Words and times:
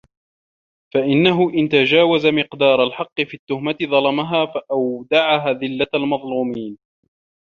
فَإِنَّهُ 0.93 1.53
إنْ 1.53 1.69
تَجَاوَزَ 1.69 2.25
مِقْدَارَ 2.25 2.83
الْحَقِّ 2.83 3.21
فِي 3.21 3.33
التُّهْمَةِ 3.37 3.75
ظَلَمَهَا 3.83 4.45
فَأَوْدَعَهَا 4.45 5.53
ذِلَّةَ 5.53 5.87
الْمَظْلُومِينَ 5.93 6.77